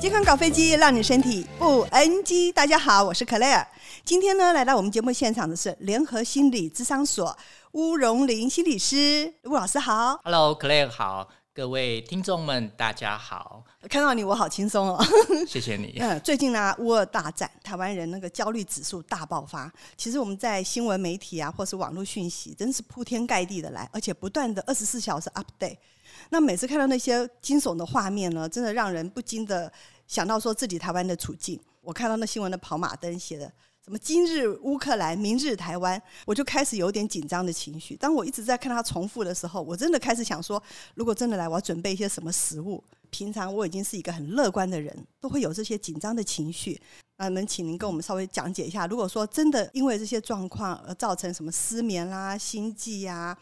[0.00, 2.52] 健康搞飞机，让你身体不 NG。
[2.52, 3.66] 大家好，我是 Claire。
[4.04, 7.36] 今天呢，来到我们节目现场的是联合心理咨商所
[7.72, 10.20] 邬荣林心理师，邬老师好。
[10.22, 11.28] Hello，Claire 好。
[11.58, 13.64] 各位听众们，大家好！
[13.90, 15.04] 看到你，我好轻松哦。
[15.44, 15.92] 谢谢你。
[15.98, 19.68] 嗯，最近呢，乌俄大战，台湾人那个焦虑指数大爆发。
[19.96, 25.78] 其实我们在新闻媒体啊，或是网络讯息，真是铺天盖地的来，而且不断的二十四小时 update。
[26.30, 29.72] 那每次看到那些惊悚的画面呢，真的让人不禁的
[30.06, 31.60] 想到说自己台湾的处境。
[31.80, 33.52] 我看到那新闻的跑马灯写的。
[33.88, 37.96] 什么今日乌克兰，明日台湾，我就开始有点紧张的情绪。
[37.96, 40.62] 当我一直在看他重复的时候，我真的开始想说，
[40.94, 42.84] 如果真的来，我要准备一些什么食物。
[43.08, 46.78] 平常我已经是一个很乐观的人，都会有这些紧张的情绪。
[47.16, 53.34] 那能请您跟我们稍微讲解一下，如果说真的因为这些状况而造成什么失眠啦、心悸呀，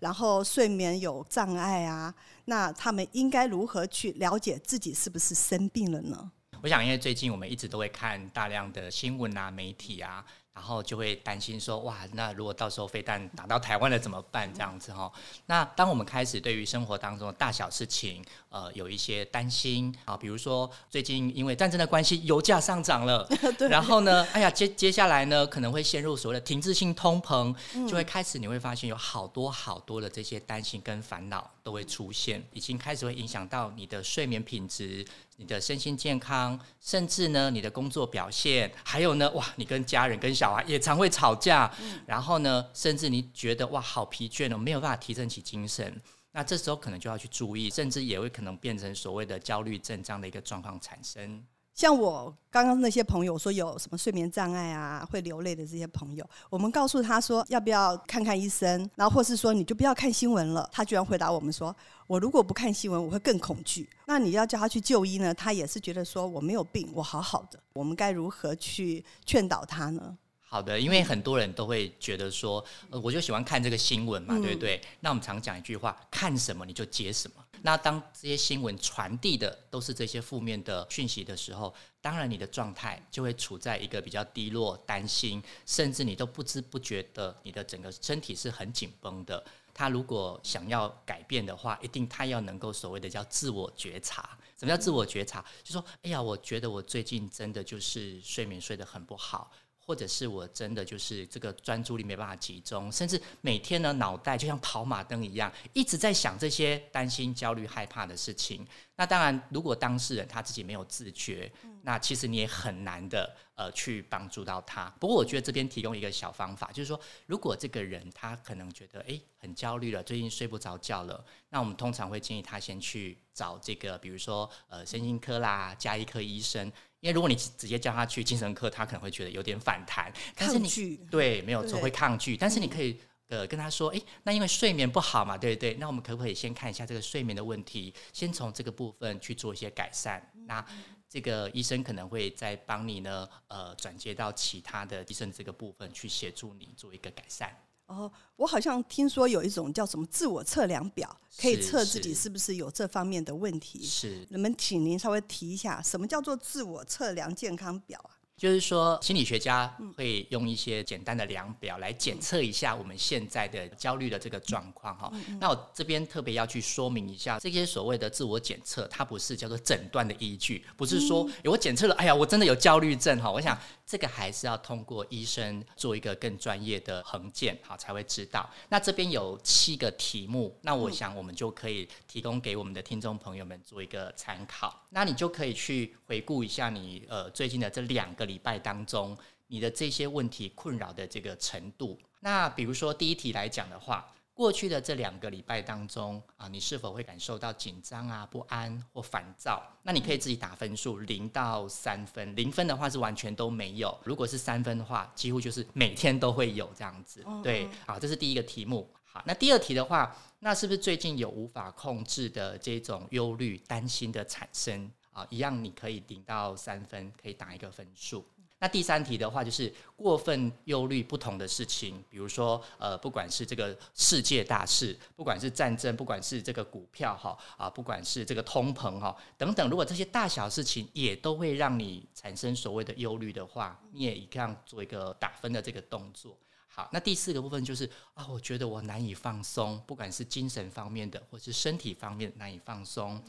[0.00, 2.12] 然后睡眠有障碍啊，
[2.46, 6.32] 那他们应该如何去了解自己是不是生病了呢？
[6.62, 10.24] 我想，因为最近我们一直都会看大量的新闻啊、媒体啊。
[10.54, 14.52] 然后就会担心说，哇，那如果到时候飞弹打到台湾了怎么办？
[14.52, 15.10] 这样子哈。
[15.46, 23.26] 那当我们开始对于生活当中的大小事情，呃，有一些担心啊，比如说最近因为战争的关系，油价上涨了
[23.70, 27.56] 然后呢，哎呀，接接下来呢可能会陷入所谓的停滞性通膨，
[27.88, 35.04] 就会开始你会发现有好多好多的这些担心跟烦恼都会出现，已经开始会影响到你的睡眠品质、
[35.36, 46.00] 你的身心健康，甚至呢你的工作表现，还有呢，哇，你跟家人跟小孩也常会吵架，嗯、然后呢，甚至你觉得哇好疲倦哦，没有办法提振起精神，
[46.32, 51.44] 那这时候可能就要去注意，甚至也会可能变成所谓的焦虑症这样的一个状况产生。
[51.74, 61.74] 像我刚刚那些朋友说有什么睡眠障碍啊，会流泪的这些朋友，我们告诉他说要不要看看医生，然后或是说你就不要看新闻了，他居然回答我们说，
[62.06, 63.88] 我如果不看新闻，我会更恐惧。
[64.06, 67.58] 那你要叫他去就医呢，他也是觉得说我没有病，我好好的。
[67.72, 70.16] 我们该如何去劝导他呢？
[70.52, 74.78] 好的，因为很多人都会觉得说，呃，我就喜欢看这个新闻嘛，对不对？
[75.00, 77.42] 那我们常讲一句话，看什么你就接什么。
[77.62, 89.42] 那当这些新闻传递的都是这些负面的讯息的时候，当然你的状态就会处在一个比较低落、担心，甚至你都不知不觉的，你的整个身体是很紧绷的。
[89.72, 94.36] 他如果想要改变的话，一定他要能够所谓的叫自我觉察。
[94.58, 95.42] 什么叫自我觉察？
[95.64, 99.50] 就说，哎呀，我觉得我最近真的就是睡眠睡得很不好。
[99.92, 108.66] 或者是我真的就是这个专注力没办法集中，甚至每天呢脑袋就像跑马灯一样，一直在想这些担心、焦虑、害怕的事情。
[108.96, 114.88] 那当然，如果当事人他自己没有自觉，那其实你也很难的呃去帮助到他。
[114.98, 126.72] 不过我觉得这边提供一个小方法，就是说，如果这个人他可能觉得诶很焦虑了，最近睡不着觉了，那我们通常会建议他先去找这个，比如说呃身心科啦、加医科医生。
[127.02, 130.96] 因为如果你直接叫他去精神科，他可能会觉得有点反弹，抗拒。
[131.10, 132.36] 对，没有错，会抗拒。
[132.36, 132.96] 但是你可以
[133.26, 135.74] 呃跟他说，诶，那因为睡眠不好嘛，对不对？
[135.74, 140.22] 那我们可不可以先看一下这个睡眠的问题，先从这个部分去做一些改善？
[140.46, 140.64] 那
[141.08, 147.52] 这个医生可能会再帮你呢，呃，转接到其他的医生这个部分去协助你做一个改善。
[147.92, 153.84] 哦，我好像听说有一种叫什么自我测量表，可以测自己是不是有这方面的问题。
[153.84, 158.18] 是，能不能请您稍微提一下，什么叫做自我测量健康表啊？
[158.34, 165.12] 就是说，心理学家会用一些简单的量表来检测一下我们现在的焦虑的这个状况哈。
[165.38, 173.30] 那我这边特别要去说明一下，这些所谓的自我检测，它不是叫做诊断的依据，不是说我检测了，哎呀，我真的有焦虑症哈。
[173.30, 178.48] 我想这个还是要通过医生做一个更专业的横鉴，好才会知道。
[178.68, 184.86] 那这边有七个题目，那我想我们就可以提供给我们的听众朋友们做一个参考。
[184.90, 189.16] 那你就可以去回顾一下你呃最近的这两个礼拜当中，
[189.48, 191.98] 你的这些问题困扰的这个程度。
[192.20, 194.10] 那比如说第一题来讲的话，
[194.42, 199.62] 过去的这两个礼拜当中啊，你是否会感受到紧张啊、不安或烦躁？
[199.84, 202.34] 那你可以自己打分数，零到三分。
[202.34, 207.24] 零分的话是完全都没有，如果是三分的话，几乎就是每天都会有这样子。
[207.40, 208.92] 对，好，这是第一个题目。
[209.04, 210.12] 好，那第二题的话。
[210.44, 215.24] 那是不是最近有无法控制的这种忧虑、担心的产生啊？
[215.30, 218.26] 一样，你可以零到三分，可以打一个分数。
[218.62, 236.38] 那第三题的话，就是过分忧虑不同的事情，比如说呃，不管是这个世界大事，不管是战争，不管是这个股票哈啊，不管是这个通膨哈等等，如果这些大小事情也都会让你产生所谓的忧虑的话，你也一样做一个打分的这个动作。
[236.68, 243.20] 好，那第四个部分就是啊，我觉得我难以放松，不管是精神方面的，或是身体方面难以放松。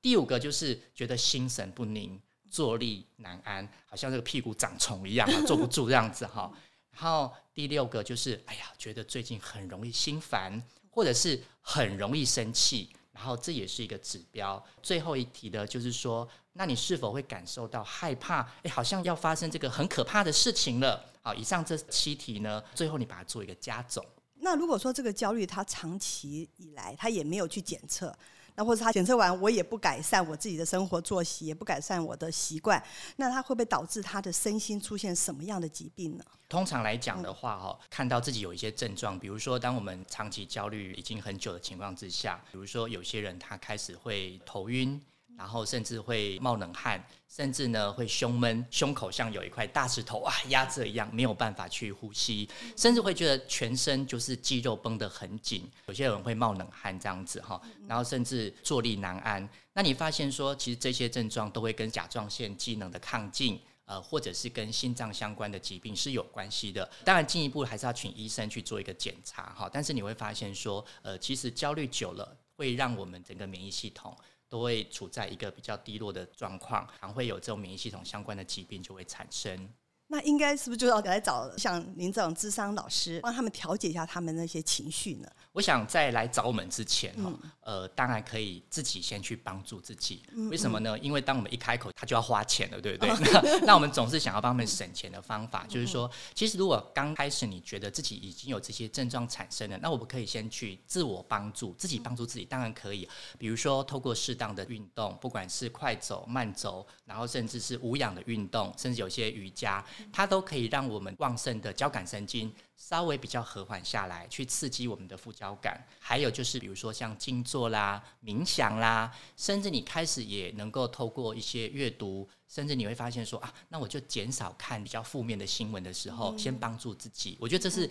[0.00, 2.18] 第五个就是觉得心神不宁，
[2.50, 6.50] 坐立难安，好像这个屁股长虫一样啊， 坐不住这样子哈。
[6.90, 14.62] 然后第六个就是，哎呀，觉得最近很容易心烦，或者是很容易生气，然后这也是一个指标。
[14.82, 18.40] 最后一题的就是说，那你是否会感受到害怕？
[18.64, 21.04] 哎，好像要发生这个很可怕的事情了。
[21.22, 24.04] 好，以上这七题呢，最后你把它做一个加总。
[24.40, 28.16] 那如果说这个焦虑它长期以来它也没有去检测，
[28.58, 32.82] 那或者他检测完我也不改善我自己的生活作息，也不改善我的习惯，
[33.14, 36.24] 那他会不会导致他的身心出现什么样的疾病呢？
[36.48, 45.00] 通常来讲的话，哈，看到自己有一些症状，比如说当我们长期焦虑已经很久的情况之下，比如说有些人他开始会头晕。
[45.38, 55.70] 然后甚至会冒冷汗，甚至呢会胸闷，胸口像有一块大石头啊压着一样，没有办法去呼吸，甚至会觉得全身就是肌肉绷得很紧。
[55.86, 59.48] 有些人会冒冷汗这样子哈，然后甚至坐立难安。
[59.72, 66.90] 那你发现说，其实这些症状都会跟甲状腺机能的亢进，呃，或者是跟心脏相关的疾病是有关系的。
[67.04, 69.70] 当然，进一步还是要请医生去做一个检查哈。
[69.72, 74.16] 但是你会发现说，呃，其实焦虑久了会让我们整个免疫系统。
[74.48, 79.72] 都会处在一个比较低落的状况，还会有这种免疫系统相关的疾病就会产生。
[80.10, 85.28] 那应该是不是就要来找像您这种智商老师，帮他们调节一下他们那些情绪呢？
[85.52, 90.22] 我想在来找我们之前，嗯、呃，当然可以自己先去帮助自己。
[90.50, 90.98] 为什么呢？
[91.00, 93.10] 因为当我们一开口，他就要花钱了，对不对？
[93.10, 93.20] 嗯、
[93.60, 103.06] 那 那我们总是想要帮他们省钱的方法，嗯、就是说，其实如果刚开始你觉得自己已经有这些症状产生了，那我们可以先去自我帮助，自己帮助自己，当然可以。
[103.36, 109.84] 比如说，透过适当的运动，不管是快走、慢走，然后甚至是无氧的运动，甚至有些瑜伽。
[110.12, 115.84] 它都可以让我们旺盛的交感神经稍微比较和缓下来，去刺激我们的副交感。
[115.98, 127.36] 还有就是，比如说像静坐啦、冥想啦，甚至你开始也能够透过一些阅读，甚至你会发现说啊，那我就减少看比较负面的新闻的时候，先帮助自己。
[127.40, 127.88] 我觉得这是。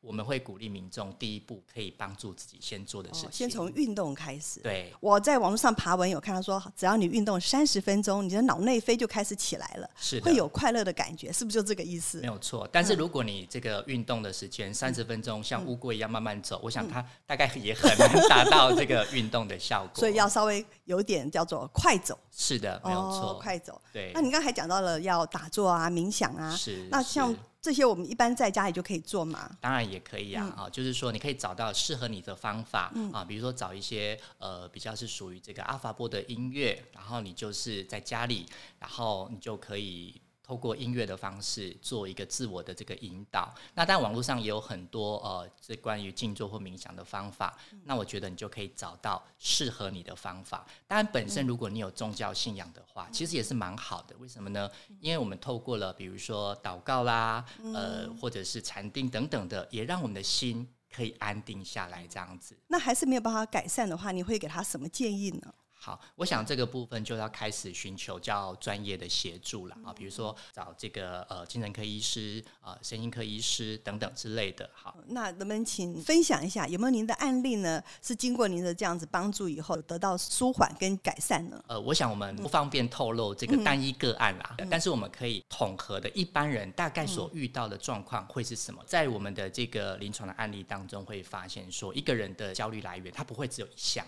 [0.00, 4.60] 我们会鼓励民众第一步可以帮助自己先做的事情，先从运动开始。
[4.60, 12.20] 对，我在网络上爬文有看到说，只要你运动三十分钟，你的脑内啡就开始起来了，是，会有快乐的感觉，是不是就这个意思？
[12.20, 12.68] 没有错。
[12.70, 19.94] 但是如果你这个运动的时间三十分钟，像乌龟一样慢慢走，嗯、我想它大概也很难达到这个运动的效果。
[19.96, 22.16] 所以要稍微有点叫做快走。
[22.30, 23.80] 是的，没有错，哦、快走。
[23.92, 24.12] 对。
[24.14, 26.86] 那你刚才讲到了要打坐啊、冥想啊，是。
[26.92, 27.34] 那像。
[27.66, 29.50] 这些我们一般在家里就可以做嘛？
[29.60, 38.46] 当然也可以啊，啊、嗯，就是说你可以找到适合你的方法、嗯、啊，比如说找一些呃比较是属于这个阿法波的音乐，然后你就是在家里，
[38.78, 40.14] 然后你就可以。
[40.46, 47.58] 透过音乐的方式做一个自我的这个引导，那当然网络上也有很多呃，这关于静坐或冥想的方法。
[47.82, 50.64] 那我觉得你就可以找到适合你的方法。
[50.86, 54.14] 当然，本身如果你有宗教信仰的话，其实也是蛮好的。
[54.18, 54.70] 为什么呢？
[55.00, 57.44] 因为我们透过了比如说祷告啦，
[57.74, 62.06] 呃，或者是禅定等等的，也让我们的心可以安定下来。
[62.06, 65.52] 这样子，那还是没有办法改善的话，你会给他什么建议呢？
[65.86, 74.68] 好，我想这个部分就要开始寻求较专业的协助了啊，比如说找这个呃精神科医师啊、呃、神经科医师等等之类的。
[74.74, 77.80] 好，那能不能请分享一下，有没有您的案例呢？
[78.02, 81.64] 是经过您的这样子帮助以后，得到舒缓跟改善呢？
[81.68, 88.82] 呃，我想我们不方便透露这个单一个案啦，嗯、但是我们可以统合的一般人大概所遇到的状况会是什么？
[88.88, 94.04] 在我们的这个临床的案例当中，会发现说一个人的焦虑来源，他不会只有一项。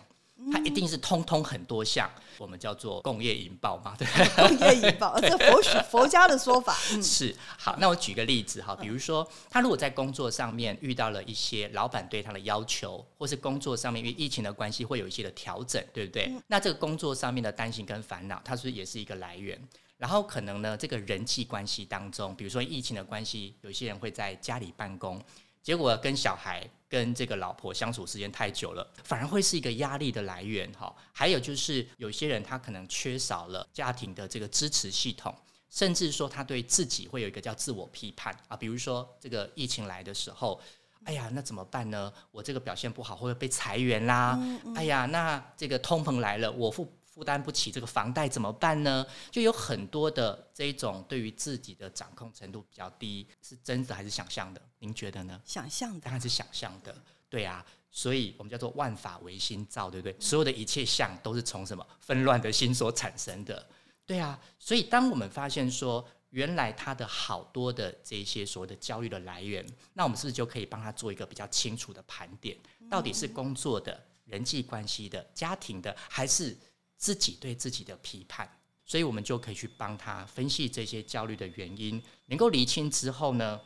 [0.52, 6.72] 它一定是通通很多项，我们叫做共业引爆嘛，对，共业引爆， 这佛学佛家的说法。
[7.02, 16.32] 是，好，那我举个例子哈，比如说他如果在工作上面遇到了一些老板对他的要求，或是工作上面因为疫情的关系会有一些的调整，对不对？
[16.46, 19.60] 那这个工作上面的担心跟烦恼，它是不是也是一个来源？
[19.98, 25.20] 然后可能呢，这个人际关系当中，比如说疫情的关系，有些人会在家里办公。
[25.68, 30.90] 结果跟小孩、跟这个老婆相处时间太久了，反而会是一个压力的来源哈。
[31.12, 35.36] 还有就是有些人他可能缺少了家庭的这个支持系统，
[35.68, 38.56] 甚至说他对自己会有一个叫自我批判啊。
[38.56, 40.58] 比如说这个疫情来的时候，
[41.04, 42.10] 哎呀，那怎么办呢？
[42.30, 44.40] 我这个表现不好会不会被裁员啦？
[44.74, 46.90] 哎呀，那这个通膨来了，我付。
[47.18, 49.04] 负担不起这个房贷怎么办呢？
[49.28, 54.62] 就有很多的这种对于自己的掌控程度比较低，是真的还是想象的？
[54.78, 55.40] 您觉得呢？
[55.44, 56.94] 想象的，当然是想象的。
[57.28, 60.16] 对啊，所以我们叫做万法唯心造，对不对？
[60.20, 63.66] 所有的一切相都是从什么纷乱的心所产生的？
[64.06, 72.56] 对啊，所以当我们发现说，原来他的好多的这些所谓的焦虑的来源，那我们是不是就可以帮他做一个比较清楚的盘点？
[72.88, 76.56] 到底是工作的、人际关系的、家庭的，还是？
[76.98, 78.46] 自己对自己的批判，
[78.84, 83.58] 所以我们就可以去帮他分析这些焦虑的原因，能够厘清之后呢，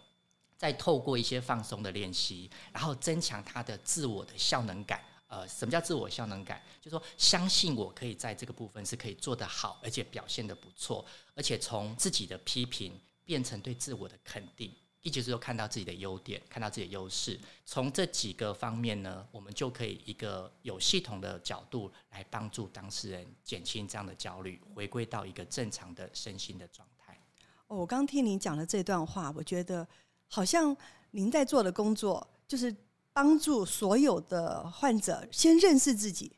[0.56, 5.02] 再透过一些放松的练习，然后增强他的自我的效能感。
[5.28, 6.60] 呃，什么叫自我效能感？
[6.78, 11.02] 就是说相信我可以在这个部分是可以做得好，而且表现得不错，
[11.34, 14.70] 而且从自己的批评变成对自我的肯定。
[15.02, 27.20] 一直是看到自己的优点，看到自己的优势，从这几个方面呢，我们就可以一个有系统的角度来帮助当事人减轻这样的焦虑，回归到一个正常的身心的状态。
[27.66, 29.86] 哦，我刚听您讲的这段话，我觉得
[30.28, 30.76] 好像
[31.10, 32.74] 您在做的工作就是
[33.12, 36.30] 帮助所有的患者先认识自己，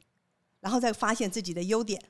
[0.61, 2.03] 然后再发现自己的优点。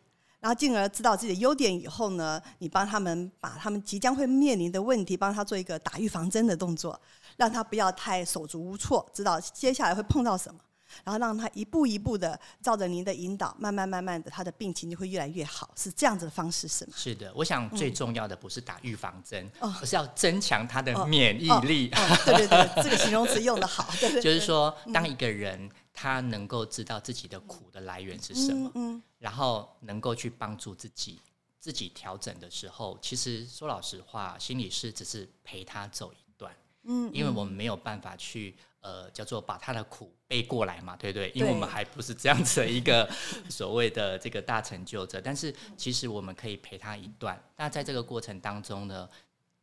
[0.44, 7.00] 然后进而知道自己的优点以后呢，你帮他们把他们即将会面临的问题，帮他做一个打预防针的动作，
[7.38, 10.60] 让他不要太手足无措，知道接下来会碰到什么，
[11.04, 16.92] 然后让他一步一步的照着您的引导，慢慢慢慢的，他的病情就会越来越好，是这样子的方式是吗？
[16.96, 21.90] 是的，我想最重要的不是打预防针，而、嗯、是要增强他的免疫力。
[21.92, 23.88] 哦哦哦、对对对，这个形容词用得好。
[24.00, 28.70] 对对对，就是说，当一个人他能够知道自己的苦的来源是什么。
[28.74, 28.96] 嗯。
[28.96, 31.18] 嗯然后能够去帮助自己
[31.58, 41.30] 自己调整的时候，其实说老实话，心理师只是陪他走一段，嗯，因为我们没有办法去呃叫做把他的苦背过来嘛，对不对？
[41.34, 43.08] 因为我们还不是这样子的一个
[43.48, 47.42] 所谓的这个大成就者，但是其实我们可以陪他一段。
[47.56, 49.08] 那在这个过程当中呢，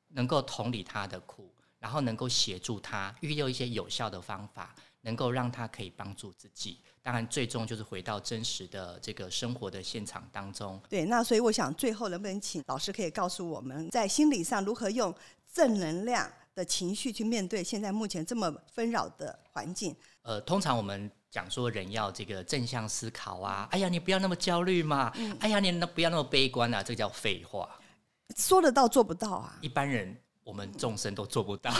[0.09, 6.79] 能够同理他的苦，然后能够协助他运用一些有效的方法，能够让他可以帮助自己。
[7.03, 10.81] 当然，最终就是回到真实的这个生活的现场当中。
[10.89, 15.13] 对，那所以我想，最后能不能请老师可以告诉我们，在心理上如何用
[15.51, 19.95] 正能量的情绪去面对现在目前这么纷扰的环境？
[20.23, 27.79] 呃，通常我们讲说人要这个正向思考啊，哎呀，你不要那么焦虑嘛，嗯、哎呀，你那不要那么悲观啊，这个叫废话，
[28.37, 30.15] 说得到做不到啊，一般人。
[30.43, 31.71] 我们众生都做不到，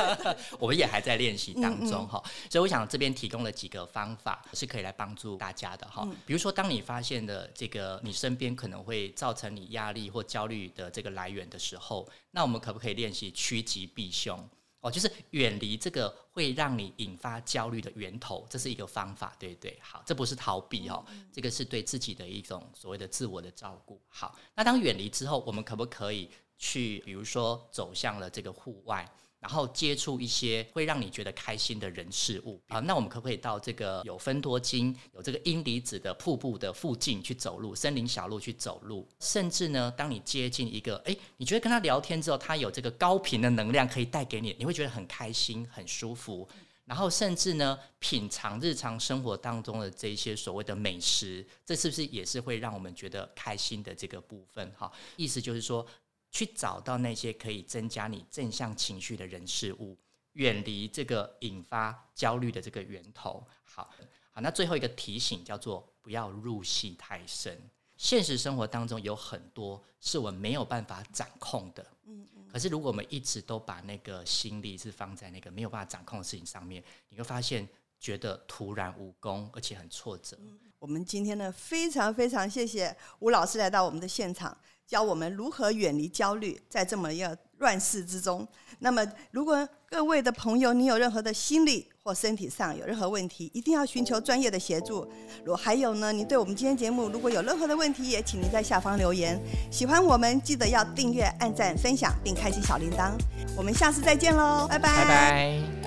[0.60, 2.22] 我们也还在练习当中哈。
[2.50, 6.06] 所以我想这边提供了几个方法是可以来帮助大家的哈。
[6.26, 14.38] 比如说，当你发现的这个你身边可能会造成你压力或焦虑的这个来源的时候，那我们可不可以练习趋吉避凶
[14.80, 14.90] 哦？
[14.90, 19.78] 就是远离这个会让你引发焦虑的源头，这是一个方法，对不对？
[19.80, 24.00] 好，这不是逃避哦，这个是对自己的一种所谓的自我的照顾。
[24.08, 26.28] 好，那当远离之后，我们可不可以？
[26.62, 29.04] 去，比如说走向了这个户外，
[29.40, 32.78] 然后接触一些会让你觉得开心的人事物啊。
[32.78, 39.08] 那我们可不可以到这个有芬多精、有这个阴离子的瀑布的附近去走路，森林小路去走路？
[39.18, 46.48] 甚至呢，当你接近一个，哎，你觉得跟他聊天之后，他有这个高频的能量可以带给你，你会觉得很开心、很舒服。
[46.84, 54.70] 然后甚至呢，品尝日常生活当中的这些所谓的美食，这是不是也是会让我们觉得开心的这个部分？
[54.76, 55.84] 哈，意思就是说。
[56.32, 59.96] 去找到那些可以增加你正向情绪的人事物，
[60.32, 63.46] 远离这个引发焦虑的这个源头。
[63.62, 63.88] 好，
[64.32, 67.60] 好，那最后一个提醒叫做不要入戏太深。
[67.98, 71.86] 现实生活当中有很多是我们没有办法掌控的。
[72.04, 72.48] 嗯嗯。
[72.50, 77.68] 可是如果我们一直都把那个心力是放在那个没有办法掌控的事情上面，你会发现
[78.00, 80.36] 觉得徒然无功，而且很挫折。
[80.78, 84.56] 我们今天呢，非常非常谢谢吴老师来到我们的现场。
[84.92, 88.46] 教我们如何远离焦虑，在这么一个乱世之中。
[88.80, 95.10] 那么，如果各位的朋友，你有任何的心理或身体上有任何问题，一定要寻求专业的协助。
[95.46, 99.40] 如还有呢，你对我们今天节目如果有任何的问题，也请您在下方留言。
[99.70, 103.12] 喜欢我们，记得要订阅、按赞、分享，并开启小铃铛。
[103.56, 104.78] 我们下次再见喽，拜。
[104.78, 105.81] 拜拜。